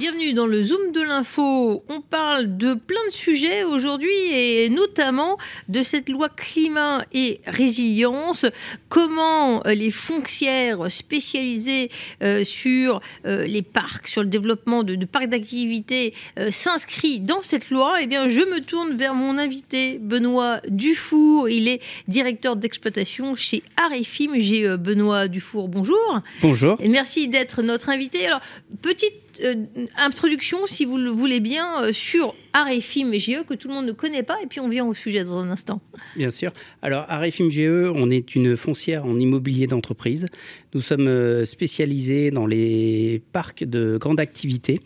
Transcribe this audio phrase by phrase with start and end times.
[0.00, 1.84] Bienvenue dans le Zoom de l'info.
[1.90, 5.36] On parle de plein de sujets aujourd'hui et notamment
[5.68, 8.46] de cette loi climat et résilience.
[8.88, 11.90] Comment euh, les foncières spécialisées
[12.22, 16.14] euh, sur euh, les parcs, sur le développement de, parcs d'activité
[16.50, 17.96] s'inscrivent dans cette loi?
[18.00, 21.50] Eh bien, je me tourne vers mon invité Benoît Dufour.
[21.50, 24.32] Il est directeur d'exploitation chez Arifim.
[24.38, 25.68] J'ai Benoît Dufour.
[25.68, 26.20] Bonjour.
[26.40, 26.78] Bonjour.
[26.80, 28.26] Et merci d'être notre invité.
[28.26, 28.40] Alors,
[28.80, 29.12] petite
[29.42, 29.54] euh,
[29.96, 33.92] introduction, si vous le voulez bien, euh, sur Arefim GE que tout le monde ne
[33.92, 35.80] connaît pas, et puis on vient au sujet dans un instant.
[36.16, 36.52] Bien sûr.
[36.82, 40.26] Alors Arefim GE, on est une foncière en immobilier d'entreprise.
[40.74, 44.80] Nous sommes euh, spécialisés dans les parcs de grande activité,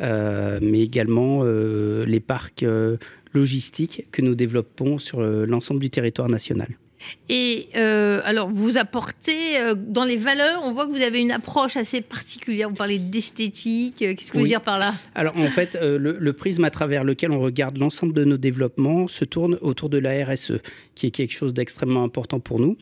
[0.00, 2.64] mais également les parcs
[3.32, 6.68] logistiques que nous développons sur l'ensemble du territoire national.
[7.28, 11.30] Et euh, alors, vous apportez euh, dans les valeurs, on voit que vous avez une
[11.30, 12.68] approche assez particulière.
[12.68, 14.02] Vous parlez d'esthétique.
[14.02, 14.92] Euh, qu'est-ce que vous voulez dire par là?
[15.14, 19.24] Alors, en fait, le, prisme à travers lequel on regarde l'ensemble de nos développements se
[19.24, 20.60] tourne autour de la RSE,
[20.94, 22.76] qui est quelque chose d'extrêmement important pour nous.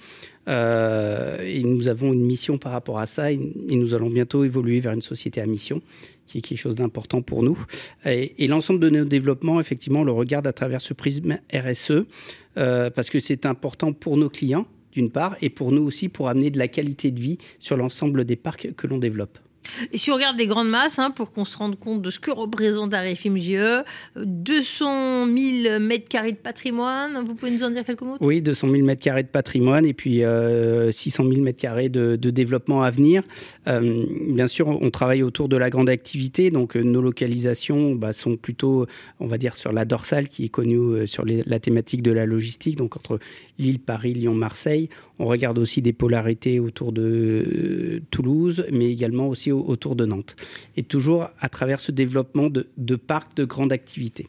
[0.49, 3.31] et nous avons une mission par rapport à ça.
[3.31, 5.83] Et, nous allons bientôt évoluer vers une société à mission,
[6.27, 7.59] qui est quelque chose d'important pour nous.
[8.05, 12.05] Et, l'ensemble de nos développements, effectivement, on le regarde à travers ce prisme RSE.
[12.59, 16.29] Euh, parce que c'est important pour nos clients, d'une part, et pour nous aussi pour
[16.29, 19.39] amener de la qualité de vie sur l'ensemble des parcs que l'on développe.
[19.93, 22.19] Et si on regarde les grandes masses, hein, pour qu'on se rende compte de ce
[22.19, 23.85] que représente Arifim GE,
[24.17, 28.71] 200 000 mètres carrés de patrimoine, vous pouvez nous en dire quelques mots Oui, 200
[28.71, 32.91] 000 mètres carrés de patrimoine et puis 600 euh, 000 mètres carrés de, développement à
[32.91, 33.23] venir.
[33.69, 38.13] Euh, bien sûr, on travaille autour de la grande activité, donc euh, nos localisations bah,
[38.13, 38.87] sont plutôt,
[39.21, 42.77] on va dire, sur la dorsale qui est connue sur la thématique de la logistique,
[42.77, 43.19] donc entre
[43.59, 44.89] Lille, Paris, Lyon, Marseille.
[45.19, 50.37] On regarde aussi des polarités autour de Toulouse, mais également aussi autour de Nantes.
[50.77, 54.29] Et toujours à travers ce développement de, parcs de grande activité.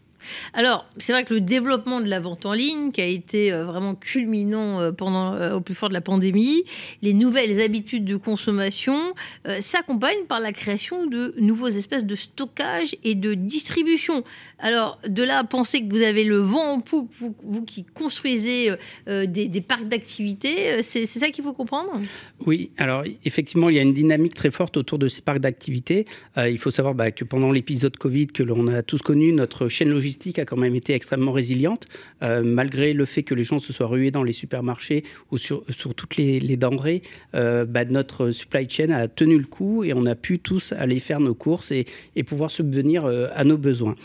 [0.54, 3.66] Alors, c'est vrai que le développement de la vente en ligne, qui a été euh,
[3.66, 6.64] vraiment culminant euh, pendant, euh, au plus fort de la pandémie,
[7.02, 9.14] les nouvelles habitudes de consommation
[9.60, 14.24] s'accompagnent par la création de nouveaux espèces de stockage et de distribution.
[14.60, 18.72] Alors, de là à penser que vous avez le vent en poupe, vous, qui construisez
[19.08, 22.00] des, parcs d'activité, c'est ça qu'il faut comprendre?
[22.46, 26.06] Oui, alors effectivement, il y a une dynamique très forte autour de ces parcs d'activité.
[26.38, 29.90] il faut savoir bah, que pendant l'épisode Covid que l'on a tous connu, notre chaîne
[29.90, 31.88] logistique a quand même été extrêmement résiliente,
[32.22, 35.64] euh, malgré le fait que les gens se soient rués dans les supermarchés ou sur,
[35.70, 37.02] sur toutes les, denrées.
[37.36, 41.00] Euh, bah, notre supply chain a tenu le coup et on a pu tous aller
[41.00, 41.86] faire nos courses et,
[42.16, 43.96] et pouvoir subvenir euh, à nos besoins.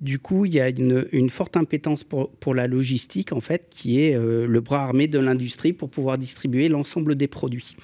[0.00, 3.66] Du coup, il y a une, une forte impétence pour, pour, la logistique, en fait,
[3.70, 7.76] qui est le bras armé de l'industrie pour pouvoir distribuer l'ensemble des produits.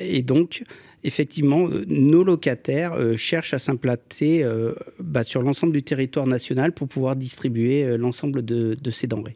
[0.00, 0.62] et donc,
[1.04, 6.72] effectivement, euh, nos locataires euh, cherchent à s'implanter euh, bah, sur l'ensemble du territoire national
[6.72, 9.34] pour pouvoir distribuer l'ensemble de, ces denrées.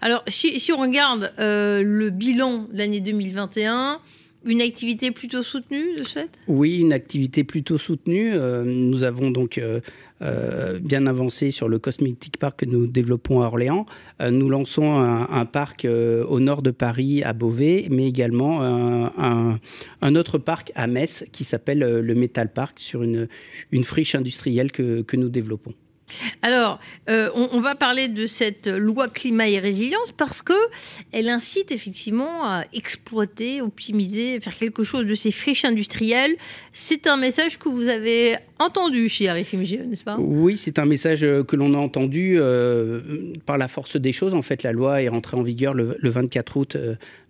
[0.00, 4.00] Alors, si, on regarde le bilan de l'année 2021,
[4.44, 6.30] une activité plutôt soutenue de ce fait?
[6.48, 8.34] Oui, une activité plutôt soutenue.
[8.64, 9.80] nous avons donc euh,
[10.80, 13.86] bien avancé sur le Cosmetic Park que nous développons à Orléans.
[14.20, 20.14] Euh, nous lançons un, parc euh, au nord de Paris, à Beauvais, mais également un,
[20.14, 23.28] autre parc à Metz qui s'appelle le Metal Park sur une,
[23.82, 25.74] friche industrielle que nous développons.
[26.42, 30.52] Alors, euh, on, va parler de cette loi climat et résilience parce que
[31.12, 36.36] elle incite effectivement à exploiter, optimiser, faire quelque chose de ces friches industrielles.
[36.72, 40.16] C'est un message que vous avez entendu chez Arifimg, n'est-ce pas?
[40.18, 44.34] Oui, c'est un message que l'on a entendu euh, par la force des choses.
[44.34, 46.76] En fait, la loi est rentrée en vigueur le, 24 août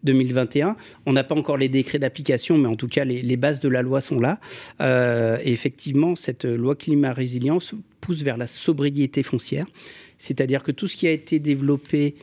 [0.05, 0.69] 2021.
[0.69, 0.73] Euh,
[1.07, 3.83] on n'a pas encore les décrets d'application, mais en tout cas, les, bases de la
[3.83, 4.39] loi sont là.
[4.81, 9.67] et effectivement, cette loi climat résilience pousse vers la sobriété foncière,
[10.19, 12.15] c'est-à-dire que tout ce qui a été développé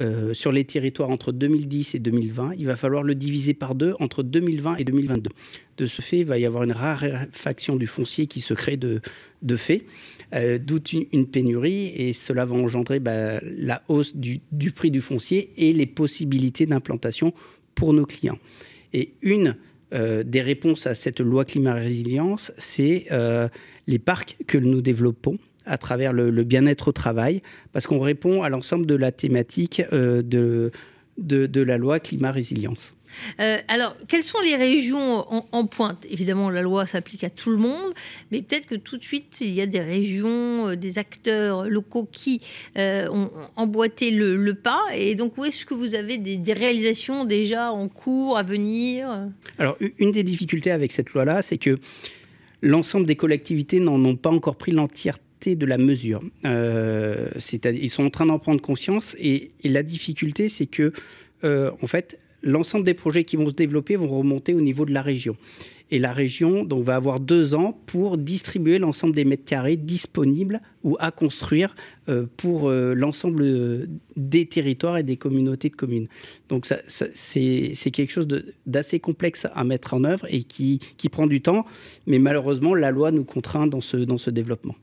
[0.00, 3.94] euh, sur les territoires entre 2010 et 2020, il va falloir le diviser par deux
[4.00, 5.30] entre 2020 et 2022.
[5.76, 9.00] De ce fait, il va y avoir une raréfaction du foncier qui se crée de,
[9.56, 9.84] fait,
[10.34, 10.80] euh, d'où
[11.12, 14.40] une, pénurie, et cela va engendrer bah, la hausse du,
[14.74, 17.32] prix du foncier et les possibilités d'implantation
[17.74, 18.38] pour nos clients.
[18.92, 19.56] Et une
[19.92, 23.48] euh, des réponses à cette loi climat-résilience, c'est euh,
[23.86, 28.48] les parcs que nous développons à travers le, bien-être au travail, parce qu'on répond à
[28.48, 30.70] l'ensemble de la thématique euh, de,
[31.18, 32.94] de, la loi climat-résilience.
[33.40, 36.04] Euh, alors, quelles sont les régions en, pointe?
[36.10, 37.94] Évidemment, la loi s'applique à tout le monde,
[38.32, 42.08] mais peut-être que tout de suite, il y a des régions, euh, des acteurs locaux
[42.10, 42.40] qui
[42.76, 44.82] euh, ont emboîté le, pas.
[44.94, 49.28] Et donc, où est-ce que vous avez des, réalisations déjà en cours, à venir?
[49.58, 51.78] Alors, une des difficultés avec cette loi-là, c'est que
[52.62, 56.22] l'ensemble des collectivités n'en ont pas encore pris l'entièreté de la mesure.
[56.44, 60.92] ils sont en train d'en prendre conscience et, la difficulté, c'est que,
[61.42, 65.02] en fait, l'ensemble des projets qui vont se développer vont remonter au niveau de la
[65.02, 65.36] région.
[65.90, 70.96] Et la région va avoir deux ans pour distribuer l'ensemble des mètres carrés disponibles ou
[71.00, 71.74] à construire
[72.10, 76.06] euh, pour euh, l'ensemble des territoires et des communautés de communes.
[76.50, 78.28] Donc ça, c'est quelque chose
[78.66, 80.78] d'assez complexe à mettre en œuvre et qui,
[81.10, 81.64] prend du temps,
[82.06, 84.74] mais malheureusement la loi nous contraint dans ce, développement.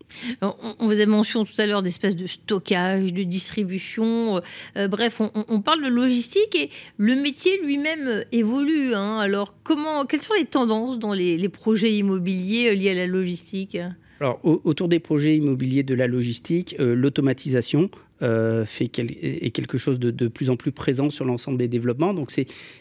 [0.41, 4.41] On, vous a mentionné tout à l'heure d'espèces de stockage, de distribution,
[4.77, 8.93] euh, bref, on, parle de logistique et le métier lui-même évolue.
[8.95, 9.19] Hein.
[9.19, 13.77] Alors comment, quelles sont les tendances dans les projets immobiliers liés à la logistique?
[14.21, 17.89] Alors, autour des projets immobiliers de la logistique, euh, l'automatisation
[18.21, 22.13] euh, fait est quelque chose de, plus en plus présent sur l'ensemble des développements.
[22.13, 22.31] Donc,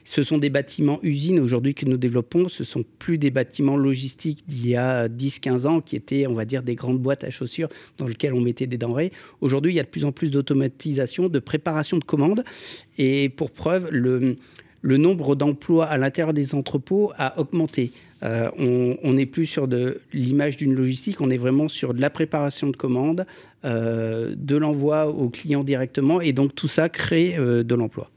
[0.04, 2.50] ce sont des bâtiments usines aujourd'hui que nous développons.
[2.50, 6.44] Ce sont plus des bâtiments logistiques d'il y a 10-15 ans qui étaient, on va
[6.44, 9.10] dire, des grandes boîtes à chaussures dans lesquelles on mettait des denrées.
[9.40, 12.44] Aujourd'hui, il y a de plus en plus d'automatisation, de préparation de commandes.
[12.98, 14.36] Et pour preuve, le
[14.82, 17.92] le nombre d'emplois à l'intérieur des entrepôts a augmenté.
[18.22, 22.10] Euh, on n'est plus sur de l'image d'une logistique, on est vraiment sur de la
[22.10, 23.26] préparation de commandes,
[23.64, 28.10] euh, de l'envoi aux clients directement, et donc tout ça crée euh, de l'emploi.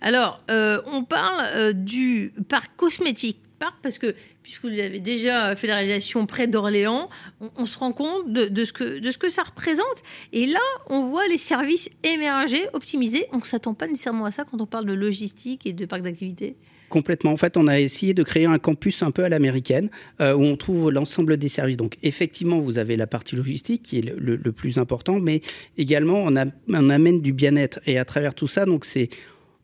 [0.00, 3.38] Alors, on parle du parc cosmétique
[3.82, 7.08] parce que, puisque vous avez déjà fait la réalisation près d'Orléans,
[7.56, 10.02] on, se rend compte de, ce que, de ce que ça représente.
[10.32, 13.26] Et là, on voit les services émerger, optimiser.
[13.32, 16.02] On ne s'attend pas nécessairement à ça quand on parle de logistique et de parc
[16.02, 16.56] d'activité.
[16.88, 17.30] Complètement.
[17.30, 19.90] En fait, on a essayé de créer un campus un peu à l'américaine
[20.20, 21.76] euh, où on trouve l'ensemble des services.
[21.76, 25.40] Donc, effectivement, vous avez la partie logistique qui est le, plus important, mais
[25.78, 26.34] également on,
[26.68, 27.78] on amène du bien-être.
[27.86, 29.08] Et à travers tout ça, donc c'est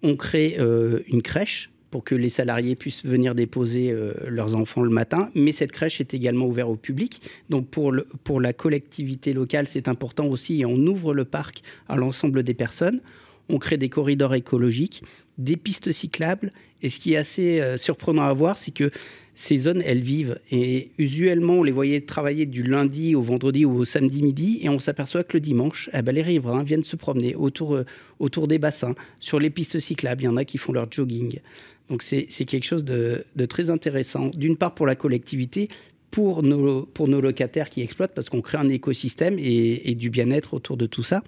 [0.05, 4.83] on crée euh, une crèche pour que les salariés puissent venir déposer euh, leurs enfants
[4.83, 5.31] le matin.
[5.35, 7.23] Mais cette crèche est également ouverte au public.
[7.51, 7.95] Donc pour,
[8.25, 10.61] pour la collectivité locale, c'est important aussi.
[10.61, 13.01] Et on ouvre le parc à l'ensemble des personnes.
[13.49, 15.03] On crée des corridors écologiques,
[15.39, 16.53] des pistes cyclables.
[16.83, 18.91] Et ce qui est assez euh, surprenant à voir, c'est que
[19.37, 20.41] ces zones, elles vivent.
[20.51, 24.71] Et usuellement, on les voyait travailler du lundi au vendredi ou au samedi midi, et
[24.71, 27.85] on s'aperçoit que le dimanche, eh ben, les riverains viennent se promener autour, euh,
[28.19, 30.23] autour des bassins, sur les pistes cyclables.
[30.23, 31.41] Il y en a qui font leur jogging.
[31.89, 35.69] Donc c'est quelque chose de, très intéressant, d'une part pour la collectivité,
[36.11, 40.87] pour nos, locataires qui exploitent, parce qu'on crée un écosystème et, du bien-être autour de
[40.87, 41.23] tout ça.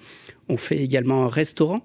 [0.49, 1.85] On fait également un restaurant,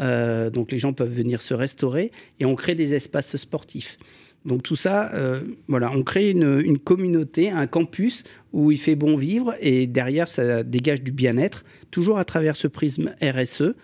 [0.00, 3.98] euh, donc les gens peuvent venir se restaurer, et on crée des espaces sportifs.
[4.44, 8.96] Donc tout ça, euh, voilà, on crée une, une, communauté, un campus où il fait
[8.96, 13.74] bon vivre, et derrière, ça dégage du bien-être, toujours à travers ce prisme RSE.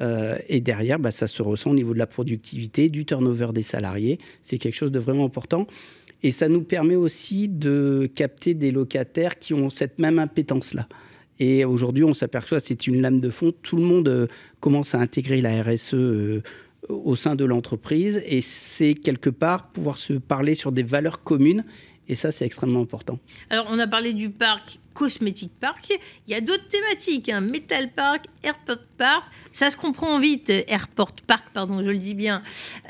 [0.00, 3.62] Euh, et derrière, bah, ça se ressent au niveau de la productivité, du turnover des
[3.62, 4.18] salariés.
[4.42, 5.66] C'est quelque chose de vraiment important.
[6.22, 10.88] Et ça nous permet aussi de capter des locataires qui ont cette même impétence-là.
[11.38, 13.52] Et aujourd'hui, on s'aperçoit c'est une lame de fond.
[13.62, 14.26] Tout le monde euh,
[14.60, 16.42] commence à intégrer la RSE euh,
[16.88, 18.22] au sein de l'entreprise.
[18.26, 21.64] Et c'est quelque part pouvoir se parler sur des valeurs communes
[22.08, 23.18] et ça, c'est extrêmement important.
[23.50, 25.92] Alors, on a parlé du parc Cosmétique Park.
[26.26, 27.40] Il y a d'autres thématiques, hein.
[27.40, 29.24] Metal Park, Airport Park.
[29.52, 32.42] Ça se comprend vite, Airport Park, pardon, je le dis bien.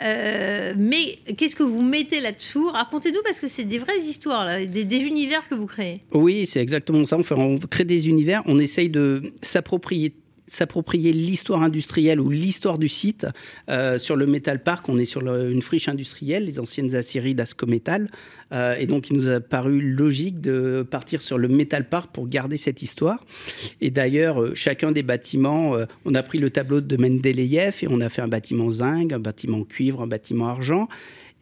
[0.03, 2.69] Euh, mais qu'est-ce que vous mettez là-dessous?
[2.69, 6.03] Racontez-nous, parce que c'est des vraies histoires, des, des, univers que vous créez.
[6.13, 7.17] Oui, c'est exactement ça.
[7.17, 10.15] on crée des univers, on essaye de s'approprier
[10.47, 13.27] s'approprier l'histoire industrielle ou l'histoire du site.
[13.69, 18.11] Euh, sur le Metal Park, on est sur une friche industrielle, les anciennes aciéries d'Ascométal.
[18.53, 22.29] Euh, et donc, il nous a paru logique de partir sur le Metal Park pour
[22.29, 23.25] garder cette histoire.
[23.81, 28.01] Et d'ailleurs, euh, chacun des bâtiments, on a pris le tableau de Mendeleïev et on
[28.01, 30.89] a fait un bâtiment zinc, un bâtiment cuivre, un bâtiment argent.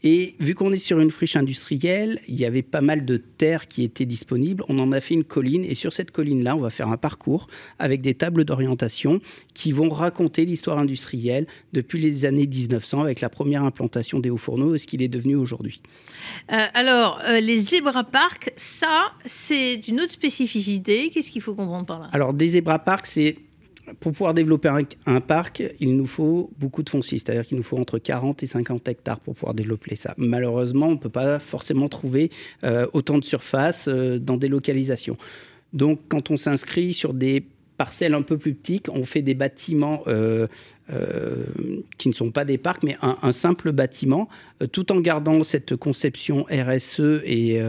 [0.05, 3.69] Et vu qu'on est sur une friche industrielle, il y avait pas mal de terres
[3.69, 4.65] qui étaient disponibles.
[4.69, 7.47] On en a fait une colline et sur cette colline-là, on va faire un parcours
[7.79, 9.21] avec des tables d'orientation
[9.55, 14.37] qui vont raconter l'histoire industrielle depuis les années 1900 avec la première implantation des hauts
[14.37, 15.81] fourneaux et ce qu'il est devenu aujourd'hui.
[16.53, 21.11] Euh, alors, euh, les zebra parks, ça, c'est une autre spécificité.
[21.11, 22.09] Qu'est-ce qu'il faut comprendre par là?
[22.13, 23.37] Alors, des zebra parks, c'est
[24.01, 24.71] pour pouvoir développer
[25.07, 28.47] un, parc, il nous faut beaucoup de foncier, c'est-à-dire qu'il nous faut entre 40 et
[28.47, 30.15] 50 hectares pour pouvoir développer ça.
[30.17, 32.31] Malheureusement, on ne peut pas forcément trouver
[32.65, 35.17] euh, autant de surface euh, dans des localisations.
[35.73, 37.45] Donc, quand on s'inscrit sur des
[37.77, 40.47] parcelles un peu plus petites, on fait des bâtiments euh,
[40.93, 41.45] euh,
[41.99, 44.29] qui ne sont pas des parcs, mais un, simple bâtiment,
[44.63, 47.61] euh, tout en gardant cette conception RSE et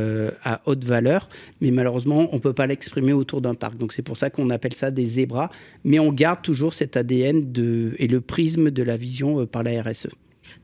[0.44, 1.30] à haute valeur.
[1.62, 3.78] Mais malheureusement, on ne peut pas l'exprimer autour d'un parc.
[3.78, 5.50] Donc c'est pour ça qu'on appelle ça des zébras.
[5.84, 7.52] Mais on garde toujours cet ADN
[7.98, 10.10] et le prisme de la vision par la RSE.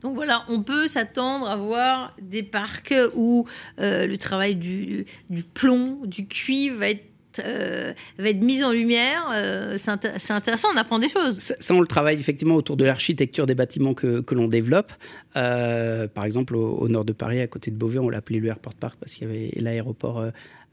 [0.02, 3.46] Donc voilà, on peut s'attendre à voir des parcs où
[3.78, 9.28] le travail du, du plomb, du cuivre va être euh, va être mise en lumière.
[9.32, 11.38] Euh, c'est intéressant, on apprend des choses.
[11.38, 14.92] Ça, on le travaille effectivement autour de l'architecture des bâtiments que, que l'on développe.
[15.36, 18.74] Euh, par exemple, au, nord de Paris, à côté de Beauvais, on l'appelait le Airport
[18.74, 20.24] Park parce qu'il y avait l'aéroport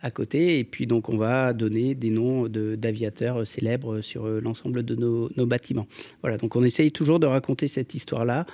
[0.01, 0.59] à côté.
[0.59, 5.45] Et puis donc, on va donner des noms d'aviateurs célèbres sur l'ensemble de nos, nos,
[5.45, 5.87] bâtiments.
[6.21, 8.45] Voilà, donc on essaye toujours de raconter cette histoire-là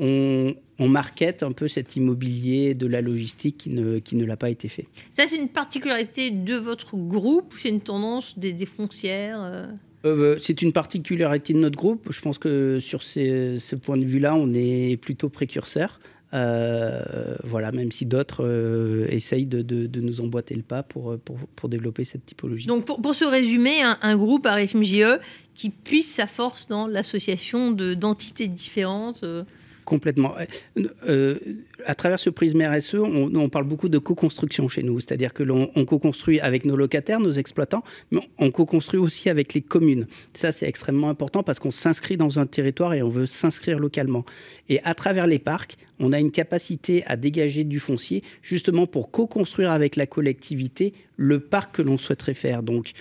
[0.00, 4.36] on, on market un peu cet immobilier de la logistique qui ne, qui ne l'a
[4.36, 4.86] pas été fait.
[5.10, 9.66] Ça, c'est une particularité de votre groupe C'est une tendance des, foncières euh?
[10.06, 12.10] Euh, c'est une particularité de notre groupe.
[12.10, 16.00] Je pense que sur ce point de vue-là, on est plutôt précurseur.
[16.32, 22.24] Euh, voilà, même si d'autres essayent de, nous emboîter le pas pour, pour, développer cette
[22.24, 22.66] typologie.
[22.66, 25.20] Donc, pour, pour se résumer, un, un groupe RFMJE
[25.54, 29.24] qui puisse sa force dans l'association d'entités différentes
[29.84, 30.34] Complètement.
[30.78, 31.38] Euh, euh,
[31.86, 35.66] à travers ce prisme RSE, on, parle beaucoup de co-construction chez nous, c'est-à-dire que l'on
[35.84, 40.06] co-construit avec nos locataires, nos exploitants, mais on co-construit aussi avec les communes.
[40.34, 44.24] Ça, c'est extrêmement important parce qu'on s'inscrit dans un territoire et on veut s'inscrire localement.
[44.68, 49.10] Et à travers les parcs, on a une capacité à dégager du foncier justement pour
[49.10, 52.62] co-construire avec la collectivité le parc que l'on souhaiterait faire.
[52.62, 52.92] Donc,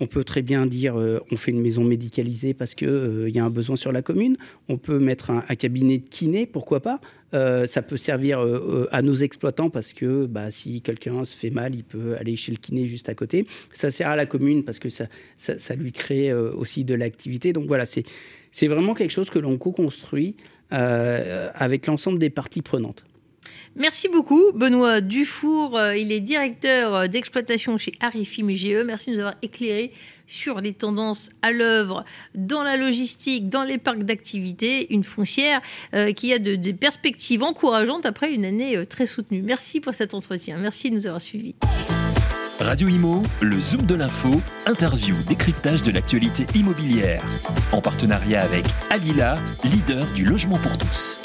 [0.00, 3.38] on peut très bien dire euh, on fait une maison médicalisée parce qu'il euh, y
[3.38, 4.36] a un besoin sur la commune.
[4.68, 7.00] On peut mettre un, cabinet de kiné, pourquoi pas.
[7.34, 8.44] Euh, ça peut servir
[8.90, 12.50] à nos exploitants parce que bah, si quelqu'un se fait mal, il peut aller chez
[12.50, 13.46] le kiné juste à côté.
[13.72, 15.04] Ça sert à la commune parce que ça,
[15.36, 17.52] ça, lui crée aussi de l'activité.
[17.52, 20.34] Donc voilà, c'est vraiment quelque chose que l'on co-construit
[20.70, 23.04] avec l'ensemble des parties prenantes.
[23.76, 25.78] Merci beaucoup, Benoît Dufour.
[25.78, 28.84] Euh, il est directeur euh, d'exploitation chez Arifim IGE.
[28.84, 29.92] Merci de nous avoir éclairé
[30.26, 32.04] sur les tendances à l'œuvre
[32.34, 35.60] dans la logistique, dans les parcs d'activité, une foncière
[35.94, 39.42] euh, qui a des perspectives encourageantes après une année très soutenue.
[39.42, 40.56] Merci pour cet entretien.
[40.58, 41.54] Merci de nous avoir suivis.
[42.60, 47.24] Radio Imo, le Zoom de l'info, interview, décryptage de l'actualité immobilière.
[47.72, 51.18] En partenariat avec Alila, leader du logement pour tous.